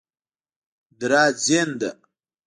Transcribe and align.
دراځینده 0.99 1.89